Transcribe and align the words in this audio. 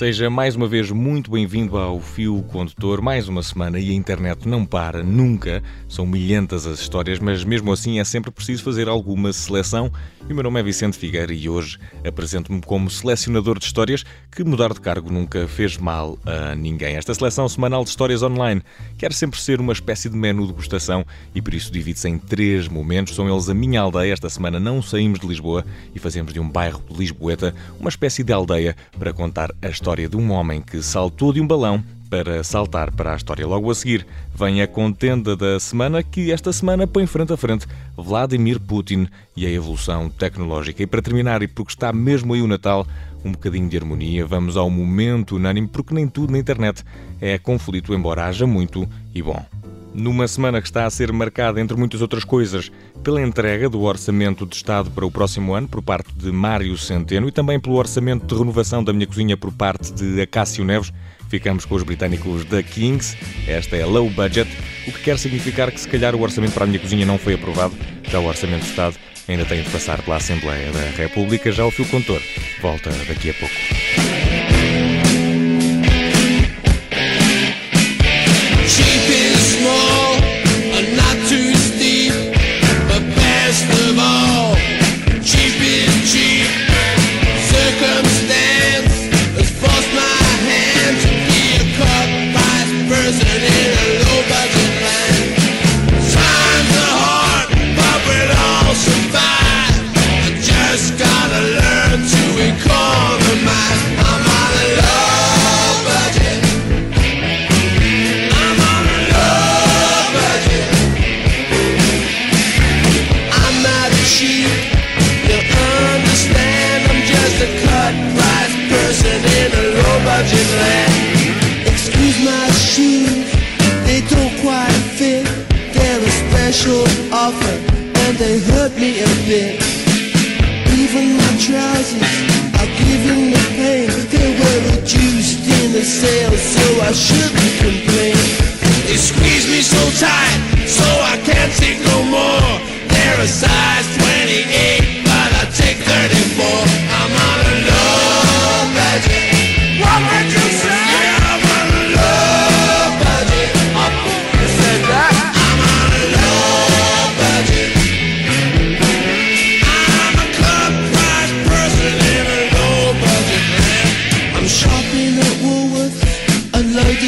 Seja 0.00 0.30
mais 0.30 0.56
uma 0.56 0.66
vez 0.66 0.90
muito 0.90 1.30
bem-vindo 1.30 1.76
ao 1.76 2.00
Fio 2.00 2.42
Condutor. 2.44 3.02
Mais 3.02 3.28
uma 3.28 3.42
semana 3.42 3.78
e 3.78 3.90
a 3.90 3.92
internet 3.92 4.48
não 4.48 4.64
para 4.64 5.02
nunca. 5.02 5.62
São 5.90 6.06
milhentas 6.06 6.66
as 6.66 6.80
histórias, 6.80 7.18
mas 7.18 7.44
mesmo 7.44 7.70
assim 7.70 8.00
é 8.00 8.04
sempre 8.04 8.30
preciso 8.30 8.64
fazer 8.64 8.88
alguma 8.88 9.30
seleção. 9.30 9.92
E 10.26 10.32
o 10.32 10.34
meu 10.34 10.42
nome 10.42 10.58
é 10.58 10.62
Vicente 10.62 10.96
Figueira 10.96 11.34
e 11.34 11.50
hoje 11.50 11.78
apresento-me 12.02 12.62
como 12.62 12.88
selecionador 12.88 13.58
de 13.58 13.66
histórias 13.66 14.02
que 14.30 14.42
mudar 14.42 14.72
de 14.72 14.80
cargo 14.80 15.12
nunca 15.12 15.46
fez 15.46 15.76
mal 15.76 16.18
a 16.24 16.54
ninguém. 16.54 16.96
Esta 16.96 17.12
seleção 17.12 17.46
semanal 17.46 17.84
de 17.84 17.90
histórias 17.90 18.22
online 18.22 18.62
quer 18.96 19.12
sempre 19.12 19.38
ser 19.38 19.60
uma 19.60 19.74
espécie 19.74 20.08
de 20.08 20.16
menu 20.16 20.46
de 20.46 20.52
degustação 20.52 21.04
e 21.34 21.42
por 21.42 21.52
isso 21.52 21.70
divide-se 21.70 22.08
em 22.08 22.16
três 22.16 22.68
momentos. 22.68 23.14
São 23.14 23.28
eles 23.28 23.50
a 23.50 23.54
minha 23.54 23.82
aldeia. 23.82 24.14
Esta 24.14 24.30
semana 24.30 24.58
não 24.58 24.80
saímos 24.80 25.20
de 25.20 25.26
Lisboa 25.26 25.62
e 25.94 25.98
fazemos 25.98 26.32
de 26.32 26.40
um 26.40 26.48
bairro 26.48 26.82
de 26.88 26.96
Lisboeta 26.96 27.54
uma 27.78 27.90
espécie 27.90 28.24
de 28.24 28.32
aldeia 28.32 28.74
para 28.98 29.12
contar 29.12 29.50
a 29.60 29.68
história 29.68 29.89
de 29.96 30.16
um 30.16 30.30
homem 30.30 30.62
que 30.62 30.82
saltou 30.82 31.32
de 31.32 31.40
um 31.40 31.46
balão 31.46 31.82
para 32.08 32.42
saltar 32.42 32.90
para 32.92 33.12
a 33.12 33.16
história. 33.16 33.46
Logo 33.46 33.70
a 33.70 33.74
seguir 33.74 34.06
vem 34.34 34.62
a 34.62 34.66
contenda 34.66 35.36
da 35.36 35.58
semana 35.60 36.02
que 36.02 36.32
esta 36.32 36.52
semana 36.52 36.86
põe 36.86 37.06
frente 37.06 37.32
a 37.32 37.36
frente 37.36 37.66
Vladimir 37.96 38.58
Putin 38.60 39.08
e 39.36 39.46
a 39.46 39.50
evolução 39.50 40.08
tecnológica. 40.08 40.82
E 40.82 40.86
para 40.86 41.02
terminar, 41.02 41.42
e 41.42 41.48
porque 41.48 41.72
está 41.72 41.92
mesmo 41.92 42.34
aí 42.34 42.42
o 42.42 42.46
Natal, 42.46 42.86
um 43.24 43.32
bocadinho 43.32 43.68
de 43.68 43.76
harmonia, 43.76 44.26
vamos 44.26 44.56
ao 44.56 44.70
momento 44.70 45.36
unânime, 45.36 45.68
porque 45.68 45.94
nem 45.94 46.08
tudo 46.08 46.32
na 46.32 46.38
internet 46.38 46.84
é 47.20 47.38
conflito, 47.38 47.94
embora 47.94 48.26
haja 48.26 48.46
muito 48.46 48.88
e 49.14 49.22
bom 49.22 49.59
numa 49.94 50.26
semana 50.28 50.60
que 50.60 50.68
está 50.68 50.86
a 50.86 50.90
ser 50.90 51.12
marcada, 51.12 51.60
entre 51.60 51.76
muitas 51.76 52.00
outras 52.00 52.24
coisas, 52.24 52.70
pela 53.02 53.20
entrega 53.22 53.68
do 53.68 53.82
Orçamento 53.82 54.46
de 54.46 54.56
Estado 54.56 54.90
para 54.90 55.04
o 55.04 55.10
próximo 55.10 55.54
ano 55.54 55.68
por 55.68 55.82
parte 55.82 56.12
de 56.14 56.30
Mário 56.30 56.76
Centeno 56.76 57.28
e 57.28 57.32
também 57.32 57.58
pelo 57.58 57.76
Orçamento 57.76 58.26
de 58.26 58.34
Renovação 58.34 58.82
da 58.82 58.92
Minha 58.92 59.06
Cozinha 59.06 59.36
por 59.36 59.52
parte 59.52 59.92
de 59.92 60.20
Acácio 60.20 60.64
Neves. 60.64 60.92
Ficamos 61.28 61.64
com 61.64 61.76
os 61.76 61.82
britânicos 61.82 62.44
da 62.44 62.62
Kings. 62.62 63.16
Esta 63.46 63.76
é 63.76 63.84
low 63.84 64.10
budget, 64.10 64.50
o 64.86 64.92
que 64.92 65.00
quer 65.00 65.18
significar 65.18 65.70
que 65.70 65.80
se 65.80 65.88
calhar 65.88 66.14
o 66.14 66.20
orçamento 66.20 66.54
para 66.54 66.64
a 66.64 66.66
minha 66.66 66.80
cozinha 66.80 67.06
não 67.06 67.18
foi 67.18 67.34
aprovado. 67.34 67.74
Já 68.08 68.18
o 68.18 68.26
Orçamento 68.26 68.64
de 68.64 68.70
Estado 68.70 68.96
ainda 69.28 69.44
tem 69.44 69.62
de 69.62 69.70
passar 69.70 70.02
pela 70.02 70.16
Assembleia 70.16 70.72
da 70.72 70.80
República. 70.96 71.52
Já 71.52 71.64
o 71.64 71.70
fio 71.70 71.86
contor 71.86 72.20
volta 72.60 72.90
daqui 73.06 73.30
a 73.30 73.34
pouco. 73.34 74.09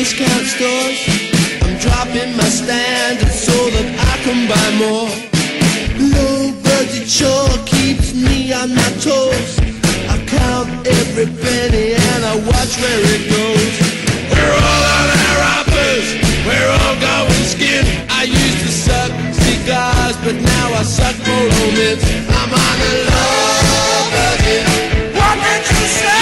discount 0.03 0.47
stores. 0.51 0.99
I'm 1.63 1.79
dropping 1.79 2.35
my 2.37 2.51
standards 2.51 3.39
so 3.39 3.55
that 3.71 3.87
I 4.11 4.15
can 4.27 4.51
buy 4.51 4.69
more. 4.83 5.11
Low 6.15 6.51
budget 6.67 7.07
chore 7.07 7.55
keeps 7.71 8.11
me 8.11 8.53
on 8.53 8.75
my 8.75 8.91
toes. 8.99 9.63
I 10.11 10.19
count 10.27 10.67
every 10.99 11.31
penny 11.39 11.95
and 11.95 12.21
I 12.27 12.35
watch 12.51 12.73
where 12.83 13.03
it 13.15 13.31
goes. 13.31 13.75
We're 14.35 14.55
all 14.67 14.85
on 14.99 15.07
our 15.23 15.41
uppers. 15.63 16.07
We're 16.51 16.71
all 16.83 16.97
going 16.99 17.47
skin. 17.55 17.87
I 18.11 18.27
used 18.27 18.59
to 18.67 18.71
suck 18.87 19.13
cigars, 19.39 20.17
but 20.27 20.35
now 20.35 20.67
I 20.75 20.83
suck 20.83 21.15
more 21.23 21.47
romance. 21.63 22.03
I'm 22.43 22.51
on 22.51 22.79
a 22.91 22.95
low 23.07 23.99
budget. 24.19 24.63
What 25.15 25.37
did 25.47 25.63
you 25.71 25.87
say? 25.87 26.22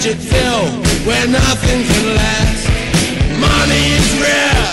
tragic 0.00 0.18
film 0.18 0.70
where 1.06 1.26
nothing 1.26 1.82
can 1.82 2.14
last. 2.14 2.68
Money 3.40 3.84
is 3.98 4.20
rare, 4.20 4.64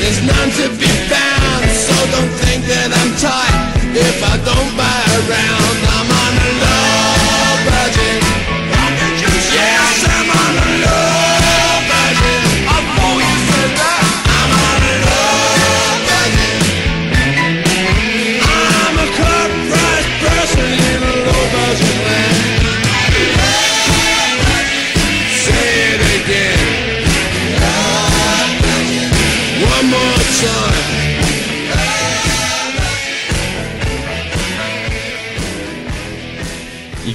there's 0.00 0.22
none 0.22 0.50
to 0.50 0.68
be 0.78 0.99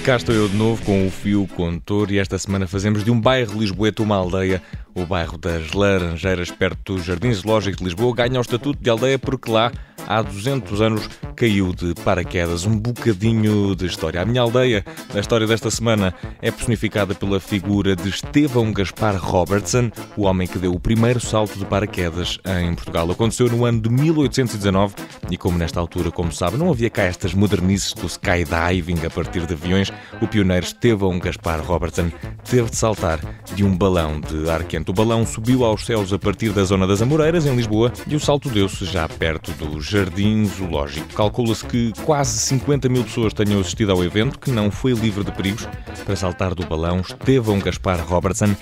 cá 0.05 0.17
estou 0.17 0.35
eu 0.35 0.47
de 0.47 0.55
novo 0.55 0.85
com 0.85 1.07
o 1.07 1.09
Fio 1.09 1.47
Contor 1.55 2.11
e 2.11 2.19
esta 2.19 2.37
semana 2.37 2.67
fazemos 2.67 3.03
de 3.03 3.09
um 3.09 3.19
bairro 3.19 3.59
lisboeta 3.59 4.03
uma 4.03 4.15
aldeia, 4.15 4.61
o 4.93 5.03
bairro 5.03 5.35
das 5.35 5.71
Laranjeiras, 5.71 6.51
perto 6.51 6.93
do 6.93 7.01
Jardim 7.01 7.33
Zoológico 7.33 7.77
de 7.77 7.85
Lisboa, 7.85 8.13
ganha 8.15 8.37
o 8.37 8.41
estatuto 8.41 8.77
de 8.79 8.87
aldeia 8.87 9.17
porque 9.17 9.49
lá 9.49 9.71
há 10.07 10.21
200 10.21 10.81
anos 10.81 11.09
caiu 11.35 11.73
de 11.73 11.93
paraquedas. 11.95 12.65
Um 12.65 12.77
bocadinho 12.77 13.75
de 13.75 13.85
história. 13.85 14.21
A 14.21 14.25
minha 14.25 14.41
aldeia, 14.41 14.83
a 15.13 15.19
história 15.19 15.45
desta 15.45 15.69
semana, 15.69 16.13
é 16.41 16.49
personificada 16.49 17.13
pela 17.13 17.39
figura 17.39 17.95
de 17.95 18.09
Estevão 18.09 18.71
Gaspar 18.71 19.15
Robertson, 19.17 19.91
o 20.15 20.23
homem 20.23 20.47
que 20.47 20.57
deu 20.57 20.73
o 20.73 20.79
primeiro 20.79 21.19
salto 21.19 21.57
de 21.59 21.65
paraquedas 21.65 22.39
em 22.61 22.73
Portugal. 22.73 23.09
Aconteceu 23.11 23.49
no 23.49 23.65
ano 23.65 23.81
de 23.81 23.89
1819 23.89 24.95
e, 25.29 25.37
como 25.37 25.57
nesta 25.57 25.79
altura, 25.79 26.11
como 26.11 26.31
sabe, 26.31 26.57
não 26.57 26.69
havia 26.69 26.89
cá 26.89 27.03
estas 27.03 27.33
modernices 27.33 27.93
do 27.93 28.05
skydiving 28.07 29.05
a 29.05 29.09
partir 29.09 29.45
de 29.45 29.53
aviões, 29.53 29.91
o 30.21 30.27
pioneiro 30.27 30.65
Estevão 30.65 31.19
Gaspar 31.19 31.61
Robertson 31.61 32.11
teve 32.43 32.69
de 32.69 32.77
saltar 32.77 33.19
de 33.53 33.63
um 33.63 33.75
balão 33.75 34.19
de 34.19 34.49
ar 34.49 34.63
quente. 34.63 34.91
O 34.91 34.93
balão 34.93 35.25
subiu 35.25 35.65
aos 35.65 35.85
céus 35.85 36.13
a 36.13 36.19
partir 36.19 36.51
da 36.51 36.63
zona 36.63 36.87
das 36.87 37.01
Amoreiras, 37.01 37.45
em 37.45 37.55
Lisboa, 37.55 37.91
e 38.07 38.15
o 38.15 38.19
salto 38.19 38.49
deu-se 38.49 38.85
já 38.85 39.07
perto 39.07 39.51
do 39.53 39.81
Jardim 39.95 40.43
Zoológico. 40.45 41.07
Calcula-se 41.13 41.63
que 41.63 41.93
quase 42.03 42.37
50 42.37 42.89
mil 42.89 43.05
pessoas 43.05 43.33
tenham 43.33 43.61
assistido 43.61 43.93
ao 43.93 44.03
evento, 44.03 44.37
que 44.37 44.51
não 44.51 44.69
foi 44.69 44.91
livre 44.91 45.23
de 45.23 45.31
perigos. 45.31 45.65
Para 46.03 46.17
saltar 46.17 46.53
do 46.53 46.65
balão, 46.65 46.99
Estevão 46.99 47.59
Gaspar 47.59 48.05
Robertson 48.05 48.53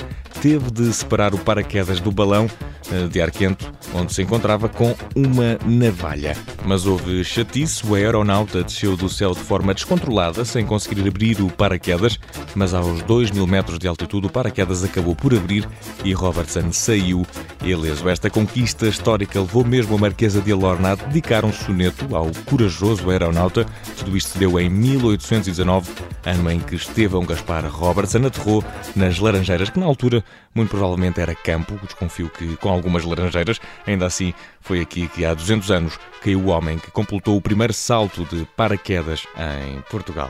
teve 0.43 0.69
de 0.69 0.93
separar 0.93 1.33
o 1.33 1.39
paraquedas 1.39 1.99
do 1.99 2.11
balão 2.11 2.47
eh, 2.91 3.07
de 3.07 3.19
ar 3.19 3.31
quente, 3.31 3.65
onde 3.95 4.13
se 4.13 4.21
encontrava 4.21 4.69
com 4.69 4.95
uma 5.15 5.57
navalha. 5.65 6.37
Mas 6.65 6.85
houve 6.85 7.23
chatice, 7.23 7.83
o 7.87 7.95
aeronauta 7.95 8.63
desceu 8.63 8.95
do 8.95 9.09
céu 9.09 9.33
de 9.33 9.39
forma 9.39 9.73
descontrolada, 9.73 10.45
sem 10.45 10.65
conseguir 10.65 11.07
abrir 11.07 11.41
o 11.41 11.49
paraquedas, 11.49 12.19
mas 12.53 12.73
aos 12.73 13.01
2 13.03 13.31
mil 13.31 13.47
metros 13.47 13.79
de 13.79 13.87
altitude 13.87 14.27
o 14.27 14.29
paraquedas 14.29 14.83
acabou 14.83 15.15
por 15.15 15.33
abrir 15.33 15.67
e 16.03 16.13
Robertson 16.13 16.71
saiu 16.71 17.25
ileso. 17.63 18.09
Esta 18.09 18.29
conquista 18.29 18.87
histórica 18.87 19.39
levou 19.39 19.63
mesmo 19.63 19.95
a 19.95 19.97
Marquesa 19.97 20.41
de 20.41 20.51
Alorna 20.51 20.91
a 20.91 20.95
dedicar 20.95 21.45
um 21.45 21.53
soneto 21.53 22.15
ao 22.15 22.31
corajoso 22.45 23.09
aeronauta. 23.09 23.65
Tudo 23.97 24.15
isto 24.17 24.31
se 24.31 24.37
deu 24.37 24.59
em 24.59 24.69
1819, 24.69 25.91
ano 26.25 26.51
em 26.51 26.59
que 26.59 26.75
Estevão 26.75 27.25
Gaspar 27.25 27.65
Robertson 27.67 28.25
aterrou 28.25 28.63
nas 28.95 29.19
Laranjeiras, 29.19 29.69
que 29.69 29.79
na 29.79 29.85
altura 29.85 30.23
muito 30.53 30.69
provavelmente 30.69 31.19
era 31.19 31.33
campo, 31.33 31.79
desconfio 31.83 32.29
que 32.29 32.55
com 32.57 32.69
algumas 32.69 33.03
laranjeiras. 33.03 33.59
Ainda 33.87 34.05
assim, 34.05 34.33
foi 34.61 34.81
aqui 34.81 35.07
que 35.07 35.25
há 35.25 35.33
200 35.33 35.71
anos 35.71 35.99
caiu 36.21 36.39
o 36.39 36.47
homem 36.47 36.77
que 36.77 36.91
completou 36.91 37.37
o 37.37 37.41
primeiro 37.41 37.73
salto 37.73 38.25
de 38.25 38.45
paraquedas 38.55 39.23
em 39.37 39.81
Portugal. 39.89 40.29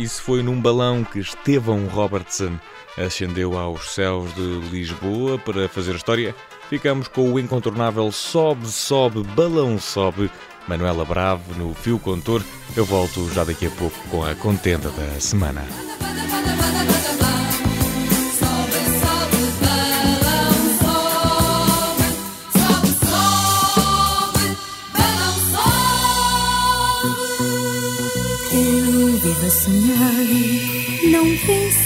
Isso 0.00 0.22
foi 0.22 0.42
num 0.42 0.58
balão 0.58 1.04
que 1.04 1.18
Estevão 1.18 1.86
Robertson 1.86 2.58
ascendeu 2.96 3.58
aos 3.58 3.90
céus 3.90 4.34
de 4.34 4.60
Lisboa 4.70 5.38
para 5.38 5.68
fazer 5.68 5.94
história. 5.94 6.34
Ficamos 6.70 7.06
com 7.06 7.30
o 7.30 7.38
incontornável 7.38 8.10
Sobe, 8.10 8.66
Sobe, 8.66 9.22
Balão 9.22 9.78
Sobe. 9.78 10.30
Manuela 10.66 11.04
Bravo 11.04 11.52
no 11.54 11.74
Fio 11.74 11.98
Contor. 11.98 12.42
Eu 12.74 12.86
volto 12.86 13.28
já 13.34 13.44
daqui 13.44 13.66
a 13.66 13.70
pouco 13.70 13.98
com 14.08 14.24
a 14.24 14.34
contenda 14.34 14.88
da 14.88 15.20
semana. 15.20 15.66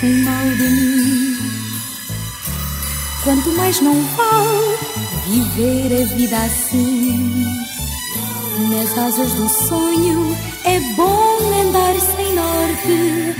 Pensem 0.04 0.22
mal 0.24 0.44
de 0.56 0.68
mim. 0.68 1.36
Quanto 3.22 3.50
mais 3.52 3.80
não 3.80 3.94
vale 4.16 4.78
viver 5.26 6.02
a 6.02 6.14
vida 6.14 6.36
assim. 6.36 7.46
Nas 8.70 8.98
asas 8.98 9.32
do 9.32 9.48
sonho 9.48 10.36
é 10.64 10.78
bom 10.94 11.38
andar 11.60 11.94
sem 12.00 12.34
norte. 12.34 13.34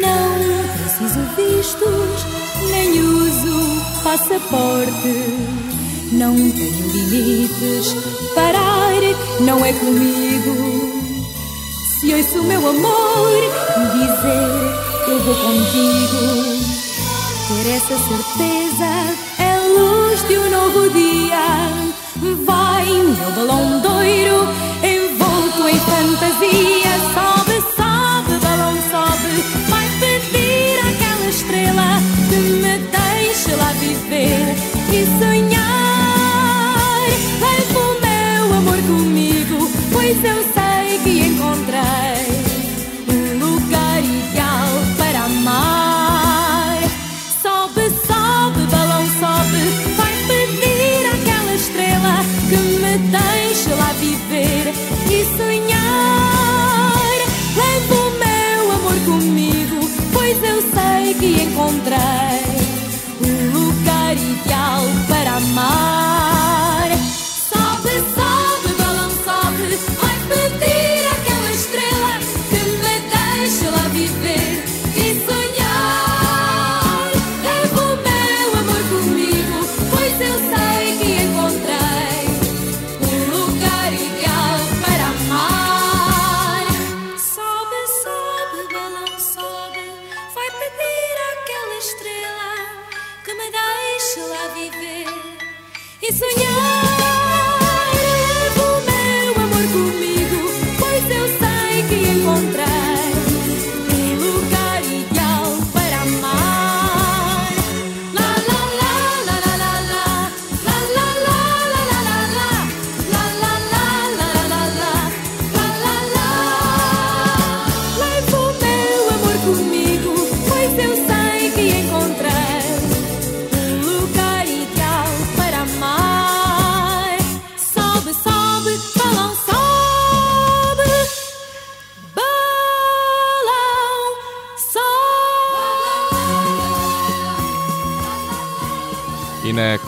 Não 0.00 0.38
preciso 0.78 1.20
vistos, 1.36 2.26
nem 2.70 3.00
uso 3.00 4.02
passaporte. 4.02 5.70
Não 6.12 6.34
tenho 6.34 6.92
limites, 6.92 7.94
parar 8.34 8.80
não 9.40 9.64
é 9.64 9.72
comigo. 9.72 11.00
Se 11.98 12.12
ouço 12.14 12.40
o 12.40 12.44
meu 12.44 12.68
amor 12.68 13.30
dizer 13.92 14.89
eu 15.10 15.18
vou 15.18 15.34
contigo, 15.34 16.20
ter 17.48 17.70
essa 17.70 17.98
certeza 17.98 18.86
é 19.40 19.58
luz 19.76 20.28
de 20.28 20.38
um 20.38 20.50
novo 20.50 20.88
dia. 20.90 21.40
Vai, 22.46 22.86
meu 22.86 23.30
balão 23.32 23.80
doiro, 23.80 24.46
envolto 24.84 25.68
em 25.68 25.80
fantasia, 25.80 26.94
sobe, 27.12 27.60
sobe, 27.76 28.38
balão 28.40 28.76
sobe, 28.88 29.69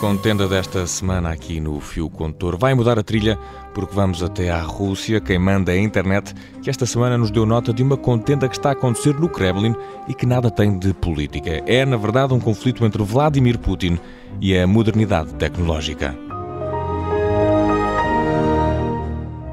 contenda 0.03 0.47
desta 0.47 0.85
semana 0.85 1.31
aqui 1.31 1.59
no 1.59 1.79
Fio 1.79 2.09
Contor 2.09 2.57
vai 2.57 2.73
mudar 2.73 2.99
a 2.99 3.03
trilha 3.03 3.37
porque 3.73 3.95
vamos 3.95 4.21
até 4.21 4.49
à 4.49 4.61
Rússia. 4.61 5.21
Quem 5.21 5.39
manda 5.39 5.73
é 5.73 5.77
a 5.77 5.81
internet, 5.81 6.33
que 6.61 6.69
esta 6.69 6.85
semana 6.85 7.17
nos 7.17 7.31
deu 7.31 7.45
nota 7.45 7.73
de 7.73 7.81
uma 7.81 7.97
contenda 7.97 8.47
que 8.47 8.55
está 8.55 8.69
a 8.69 8.71
acontecer 8.73 9.15
no 9.19 9.29
Kremlin 9.29 9.75
e 10.07 10.13
que 10.13 10.25
nada 10.25 10.51
tem 10.51 10.77
de 10.77 10.93
política. 10.93 11.63
É, 11.65 11.85
na 11.85 11.97
verdade, 11.97 12.33
um 12.33 12.39
conflito 12.39 12.85
entre 12.85 13.01
Vladimir 13.03 13.57
Putin 13.57 13.97
e 14.41 14.57
a 14.57 14.67
modernidade 14.67 15.33
tecnológica. 15.35 16.15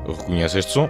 Reconhece 0.07 0.59
este 0.59 0.73
som? 0.73 0.89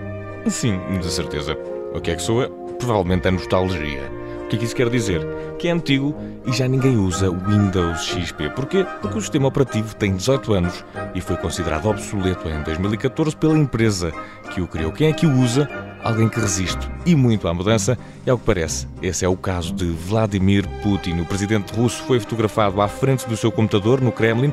Sim, 0.49 0.79
de 1.01 1.11
certeza. 1.11 1.57
O 1.95 2.01
que 2.01 2.11
é 2.11 2.17
que 2.17 2.23
soa? 2.23 2.49
Provavelmente 2.79 3.29
a 3.29 3.31
nostalgia. 3.31 4.20
Que 4.51 4.57
é 4.57 4.59
que 4.59 4.65
isso 4.65 4.75
quer 4.75 4.91
dizer? 4.91 5.25
Que 5.61 5.69
é 5.69 5.71
antigo 5.71 6.13
e 6.45 6.53
já 6.53 6.67
ninguém 6.67 6.97
usa 6.97 7.31
Windows 7.31 8.05
XP. 8.05 8.51
Porquê? 8.51 8.85
Porque 9.01 9.17
o 9.17 9.21
sistema 9.21 9.47
operativo 9.47 9.95
tem 9.95 10.17
18 10.17 10.53
anos 10.53 10.85
e 11.15 11.21
foi 11.21 11.37
considerado 11.37 11.87
obsoleto 11.87 12.49
em 12.49 12.61
2014 12.65 13.37
pela 13.37 13.57
empresa 13.57 14.13
que 14.53 14.61
o 14.61 14.67
criou. 14.67 14.91
Quem 14.91 15.09
é 15.09 15.13
que 15.13 15.25
o 15.25 15.41
usa? 15.41 15.69
Alguém 16.03 16.29
que 16.29 16.41
resiste 16.41 16.91
e 17.07 17.15
muito 17.15 17.47
à 17.47 17.55
mudança, 17.55 17.97
é 18.27 18.33
o 18.33 18.39
que 18.39 18.45
parece. 18.45 18.89
Esse 19.01 19.25
é 19.25 19.29
o 19.29 19.37
caso 19.37 19.73
de 19.73 19.85
Vladimir 19.85 20.67
Putin. 20.83 21.21
O 21.21 21.27
presidente 21.27 21.73
russo 21.73 22.03
foi 22.05 22.19
fotografado 22.19 22.81
à 22.81 22.89
frente 22.89 23.29
do 23.29 23.37
seu 23.37 23.53
computador 23.53 24.01
no 24.01 24.11
Kremlin 24.11 24.53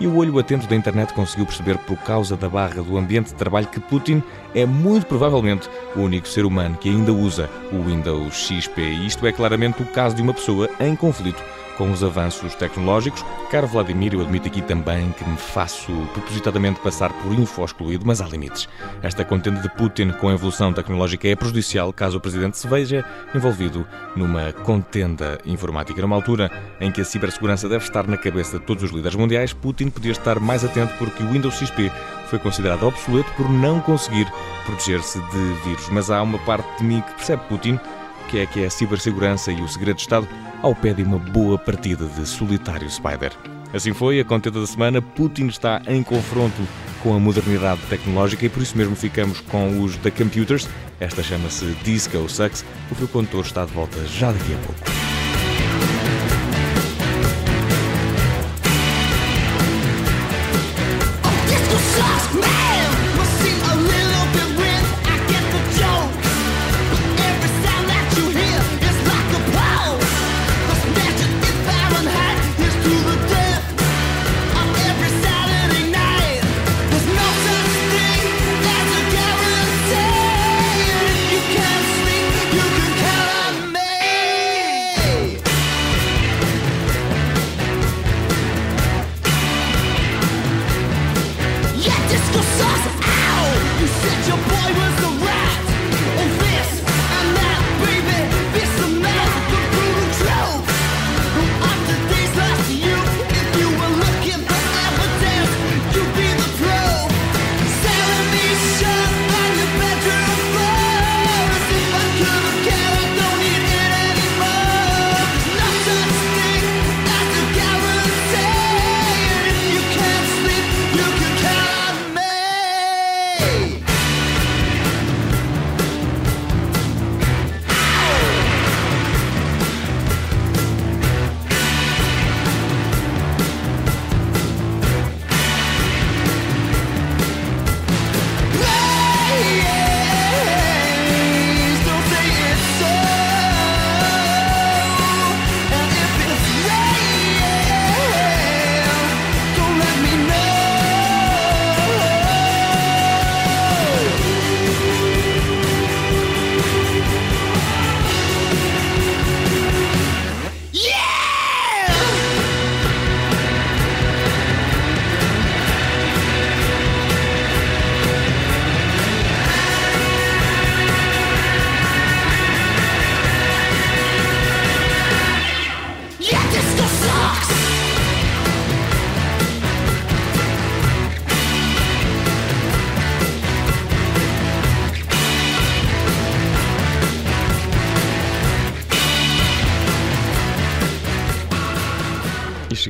e 0.00 0.06
o 0.06 0.16
olho 0.16 0.38
atento 0.38 0.66
da 0.66 0.76
internet 0.76 1.12
conseguiu 1.12 1.46
perceber, 1.46 1.78
por 1.78 1.96
causa 1.98 2.36
da 2.36 2.48
barra 2.48 2.82
do 2.82 2.96
ambiente 2.96 3.28
de 3.28 3.34
trabalho, 3.34 3.66
que 3.66 3.80
Putin 3.80 4.22
é 4.54 4.66
muito 4.66 5.06
provavelmente 5.06 5.68
o 5.94 6.00
único 6.00 6.28
ser 6.28 6.44
humano 6.44 6.76
que 6.76 6.88
ainda 6.88 7.12
usa 7.12 7.48
o 7.72 7.82
Windows 7.82 8.34
XP. 8.34 8.80
E 8.80 9.06
isto 9.06 9.26
é 9.26 9.32
claramente 9.32 9.82
o 9.82 9.86
caso 9.86 10.16
de 10.16 10.22
uma 10.22 10.34
pessoa 10.34 10.68
em 10.80 10.96
conflito 10.96 11.42
com 11.76 11.90
os 11.90 12.02
avanços 12.02 12.54
tecnológicos. 12.54 13.24
Caro 13.50 13.66
Vladimir, 13.66 14.14
eu 14.14 14.20
admito 14.20 14.48
aqui 14.48 14.62
também 14.62 15.10
que 15.12 15.28
me 15.28 15.36
faço 15.36 15.92
propositadamente 16.12 16.80
passar 16.80 17.12
por 17.12 17.32
info 17.32 17.64
excluído, 17.64 18.04
mas 18.06 18.20
há 18.20 18.26
limites. 18.26 18.68
Esta 19.02 19.24
contenda 19.24 19.60
de 19.60 19.68
Putin 19.70 20.10
com 20.12 20.28
a 20.28 20.32
evolução 20.34 20.72
tecnológica 20.72 21.28
é 21.28 21.36
prejudicial 21.36 21.92
caso 21.92 22.18
o 22.18 22.20
presidente 22.20 22.58
se 22.58 22.66
veja 22.66 23.04
envolvido 23.34 23.86
numa 24.16 24.52
contenda 24.52 25.38
informática. 25.44 26.00
Numa 26.00 26.16
altura 26.16 26.50
em 26.80 26.90
que 26.90 27.00
a 27.00 27.04
cibersegurança 27.04 27.68
deve 27.68 27.84
estar 27.84 28.06
na 28.06 28.16
cabeça 28.16 28.58
de 28.58 28.64
todos 28.64 28.82
os 28.84 28.90
líderes 28.90 29.16
mundiais, 29.16 29.52
Putin 29.52 29.90
podia 29.90 30.12
estar 30.12 30.40
mais 30.40 30.64
atento 30.64 30.94
porque 30.98 31.22
o 31.22 31.30
Windows 31.30 31.54
XP 31.54 31.90
foi 32.26 32.38
considerado 32.38 32.86
obsoleto 32.86 33.30
por 33.36 33.48
não 33.48 33.80
conseguir 33.80 34.26
proteger-se 34.64 35.20
de 35.20 35.54
vírus. 35.64 35.88
Mas 35.90 36.10
há 36.10 36.22
uma 36.22 36.38
parte 36.40 36.78
de 36.78 36.84
mim 36.84 37.00
que 37.00 37.14
percebe 37.14 37.42
Putin, 37.48 37.78
que 38.24 38.38
é 38.38 38.46
que 38.46 38.62
é 38.62 38.66
a 38.66 38.70
cibersegurança 38.70 39.52
e 39.52 39.60
o 39.60 39.68
segredo 39.68 39.96
de 39.96 40.02
Estado 40.02 40.28
ao 40.62 40.74
pé 40.74 40.92
de 40.92 41.02
uma 41.02 41.18
boa 41.18 41.58
partida 41.58 42.06
de 42.06 42.26
solitário 42.26 42.88
Spider. 42.90 43.32
Assim 43.72 43.92
foi, 43.92 44.20
a 44.20 44.24
contenda 44.24 44.60
da 44.60 44.66
semana, 44.66 45.02
Putin 45.02 45.46
está 45.46 45.82
em 45.86 46.02
confronto 46.02 46.62
com 47.02 47.14
a 47.14 47.20
modernidade 47.20 47.80
tecnológica 47.90 48.46
e 48.46 48.48
por 48.48 48.62
isso 48.62 48.78
mesmo 48.78 48.94
ficamos 48.96 49.40
com 49.40 49.82
os 49.82 49.96
The 49.96 50.10
Computers. 50.10 50.68
Esta 51.00 51.22
chama-se 51.22 51.66
Disco 51.82 52.28
Sucks. 52.28 52.64
O 52.90 52.94
fio 52.94 53.08
condutor 53.08 53.44
está 53.44 53.64
de 53.64 53.72
volta 53.72 54.04
já 54.06 54.32
daqui 54.32 54.54
a 54.54 54.58
pouco. 54.58 55.13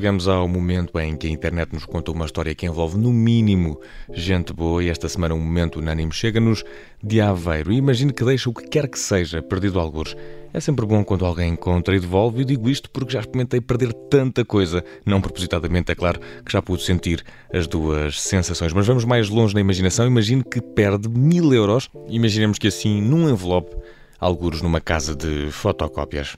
Chegamos 0.05 0.29
ao 0.29 0.47
momento 0.47 1.01
em 1.01 1.17
que 1.17 1.27
a 1.27 1.31
internet 1.31 1.73
nos 1.73 1.87
conta 1.87 2.11
uma 2.11 2.27
história 2.27 2.55
que 2.55 2.67
envolve, 2.67 2.99
no 2.99 3.11
mínimo, 3.11 3.81
gente 4.13 4.53
boa, 4.53 4.85
e 4.85 4.91
esta 4.91 5.09
semana 5.09 5.35
um 5.35 5.41
momento 5.41 5.79
unânime 5.79 6.13
chega-nos 6.13 6.63
de 7.03 7.23
Aveiro. 7.23 7.73
E 7.73 7.77
imagino 7.77 8.13
que 8.13 8.23
deixa 8.23 8.51
o 8.51 8.53
que 8.53 8.69
quer 8.69 8.87
que 8.87 8.99
seja 8.99 9.41
perdido 9.41 9.81
alguns. 9.81 10.15
É 10.53 10.61
sempre 10.61 10.85
bom 10.85 11.03
quando 11.03 11.25
alguém 11.25 11.55
encontra 11.55 11.97
e 11.97 11.99
devolve, 11.99 12.43
e 12.43 12.45
digo 12.45 12.69
isto 12.69 12.91
porque 12.91 13.15
já 13.15 13.21
experimentei 13.21 13.63
perder 13.63 13.95
tanta 14.11 14.45
coisa, 14.45 14.85
não 15.07 15.23
propositadamente, 15.23 15.91
é 15.91 15.95
claro, 15.95 16.21
que 16.45 16.53
já 16.53 16.61
pude 16.61 16.83
sentir 16.83 17.25
as 17.51 17.67
duas 17.67 18.21
sensações. 18.21 18.75
Mas 18.75 18.87
vamos 18.87 19.07
mais 19.07 19.31
longe 19.31 19.55
na 19.55 19.63
imaginação. 19.63 20.07
Imagino 20.07 20.45
que 20.45 20.61
perde 20.61 21.09
mil 21.09 21.55
euros. 21.55 21.89
Imaginemos 22.11 22.59
que 22.59 22.69
assim, 22.69 23.01
num 23.01 23.27
envelope, 23.27 23.75
alguros 24.21 24.61
numa 24.61 24.83
casa 24.83 25.17
de 25.17 25.51
fotocópias. 25.51 26.37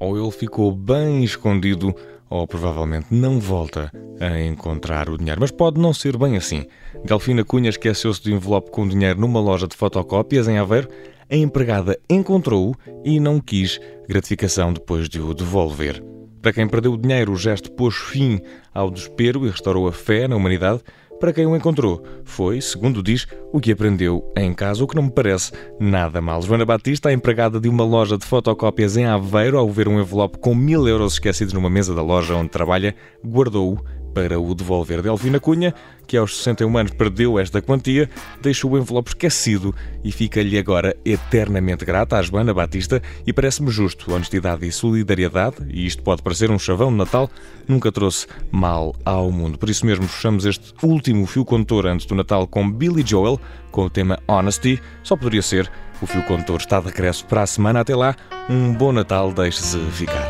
Ou 0.00 0.18
ele 0.18 0.32
ficou 0.32 0.72
bem 0.72 1.22
escondido 1.22 1.94
ou 2.34 2.48
provavelmente 2.48 3.06
não 3.10 3.38
volta 3.38 3.92
a 4.20 4.40
encontrar 4.40 5.08
o 5.08 5.16
dinheiro. 5.16 5.40
Mas 5.40 5.52
pode 5.52 5.80
não 5.80 5.94
ser 5.94 6.16
bem 6.16 6.36
assim. 6.36 6.66
Delfina 7.04 7.44
Cunha 7.44 7.70
esqueceu-se 7.70 8.20
de 8.22 8.32
envelope 8.32 8.70
com 8.70 8.88
dinheiro 8.88 9.20
numa 9.20 9.40
loja 9.40 9.68
de 9.68 9.76
fotocópias 9.76 10.48
em 10.48 10.58
Aveiro. 10.58 10.88
A 11.30 11.36
empregada 11.36 11.98
encontrou-o 12.10 12.74
e 13.04 13.20
não 13.20 13.40
quis 13.40 13.80
gratificação 14.08 14.72
depois 14.72 15.08
de 15.08 15.20
o 15.20 15.32
devolver. 15.32 16.02
Para 16.42 16.52
quem 16.52 16.68
perdeu 16.68 16.92
o 16.92 16.98
dinheiro, 16.98 17.32
o 17.32 17.36
gesto 17.36 17.70
pôs 17.72 17.94
fim 17.94 18.40
ao 18.74 18.90
desespero 18.90 19.46
e 19.46 19.50
restaurou 19.50 19.86
a 19.86 19.92
fé 19.92 20.28
na 20.28 20.36
humanidade 20.36 20.82
para 21.18 21.32
quem 21.32 21.46
o 21.46 21.56
encontrou. 21.56 22.02
Foi, 22.24 22.60
segundo 22.60 23.02
diz, 23.02 23.26
o 23.52 23.60
que 23.60 23.72
aprendeu 23.72 24.24
em 24.36 24.52
casa, 24.52 24.82
o 24.82 24.86
que 24.86 24.96
não 24.96 25.04
me 25.04 25.10
parece 25.10 25.52
nada 25.80 26.20
mal. 26.20 26.42
Joana 26.42 26.64
Batista, 26.64 27.08
a 27.08 27.12
empregada 27.12 27.60
de 27.60 27.68
uma 27.68 27.84
loja 27.84 28.18
de 28.18 28.24
fotocópias 28.24 28.96
em 28.96 29.04
Aveiro, 29.06 29.58
ao 29.58 29.70
ver 29.70 29.88
um 29.88 30.00
envelope 30.00 30.38
com 30.38 30.54
mil 30.54 30.86
euros 30.88 31.14
esquecidos 31.14 31.54
numa 31.54 31.70
mesa 31.70 31.94
da 31.94 32.02
loja 32.02 32.34
onde 32.34 32.50
trabalha, 32.50 32.94
guardou-o 33.24 33.78
para 34.14 34.38
o 34.38 34.54
devolver. 34.54 35.02
Delfina 35.02 35.40
Cunha, 35.40 35.74
que 36.06 36.16
aos 36.16 36.38
61 36.38 36.78
anos 36.78 36.92
perdeu 36.92 37.38
esta 37.38 37.60
quantia, 37.60 38.08
deixou 38.40 38.70
o 38.70 38.78
envelope 38.78 39.10
esquecido 39.10 39.74
e 40.04 40.12
fica-lhe 40.12 40.56
agora 40.56 40.96
eternamente 41.04 41.84
grata 41.84 42.16
à 42.16 42.22
Joana 42.22 42.54
Batista 42.54 43.02
e 43.26 43.32
parece-me 43.32 43.70
justo. 43.70 44.14
Honestidade 44.14 44.66
e 44.66 44.72
solidariedade, 44.72 45.56
e 45.68 45.84
isto 45.84 46.02
pode 46.02 46.22
parecer 46.22 46.50
um 46.50 46.58
chavão 46.58 46.90
de 46.90 46.96
Natal, 46.96 47.28
nunca 47.66 47.90
trouxe 47.90 48.26
mal 48.50 48.94
ao 49.04 49.30
mundo. 49.32 49.58
Por 49.58 49.68
isso 49.68 49.84
mesmo 49.84 50.06
fechamos 50.06 50.46
este 50.46 50.72
último 50.82 51.26
fio 51.26 51.44
condutor 51.44 51.86
antes 51.86 52.06
do 52.06 52.14
Natal 52.14 52.46
com 52.46 52.70
Billy 52.70 53.04
Joel, 53.04 53.40
com 53.70 53.86
o 53.86 53.90
tema 53.90 54.18
Honesty. 54.28 54.80
Só 55.02 55.16
poderia 55.16 55.42
ser 55.42 55.70
O 56.00 56.06
Fio 56.06 56.22
Condutor 56.24 56.60
está 56.60 56.80
de 56.80 56.88
regresso 56.88 57.24
para 57.26 57.42
a 57.42 57.46
semana. 57.46 57.80
Até 57.80 57.94
lá, 57.94 58.14
um 58.50 58.74
bom 58.74 58.92
Natal, 58.92 59.32
deixe-se 59.32 59.78
ficar. 59.90 60.28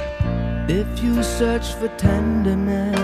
If 0.69 1.03
you 1.03 1.23
search 1.23 1.75
for 1.77 1.89
tenderness, 1.97 3.04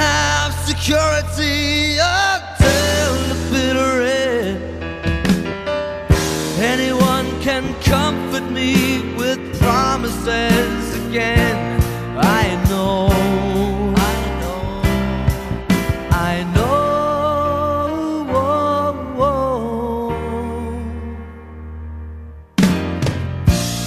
Have 0.00 0.52
security 0.70 1.98
until 1.98 3.12
the 3.30 3.38
bitter 3.52 3.92
end. 4.02 4.58
Anyone 6.74 7.26
can 7.40 7.64
comfort 7.82 8.46
me 8.50 8.72
with 9.16 9.40
promises 9.58 10.94
again. 11.06 11.80
I 12.42 12.44
know. 12.68 13.08
I 14.10 14.14
know. 14.40 14.62
I 16.30 16.34
know. 16.54 16.70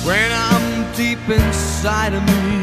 When 0.07 0.29
I'm 0.31 0.93
deep 0.93 1.23
inside 1.29 2.13
of 2.13 2.23
me, 2.25 2.62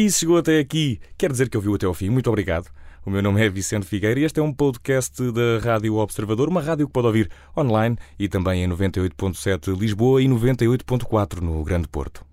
E 0.00 0.08
chegou 0.12 0.38
até 0.38 0.60
aqui, 0.60 1.00
quer 1.18 1.28
dizer 1.32 1.48
que 1.50 1.56
ouviu 1.56 1.74
até 1.74 1.84
ao 1.84 1.92
fim. 1.92 2.08
Muito 2.08 2.28
obrigado. 2.28 2.70
O 3.08 3.10
meu 3.10 3.22
nome 3.22 3.42
é 3.42 3.48
Vicente 3.48 3.86
Figueira 3.86 4.20
e 4.20 4.24
este 4.24 4.38
é 4.38 4.42
um 4.42 4.52
podcast 4.52 5.32
da 5.32 5.58
Rádio 5.64 5.94
Observador, 5.94 6.46
uma 6.46 6.60
rádio 6.60 6.86
que 6.86 6.92
pode 6.92 7.06
ouvir 7.06 7.30
online 7.56 7.96
e 8.18 8.28
também 8.28 8.62
em 8.62 8.68
98.7 8.68 9.74
Lisboa 9.74 10.20
e 10.20 10.28
98.4 10.28 11.40
no 11.40 11.64
Grande 11.64 11.88
Porto. 11.88 12.27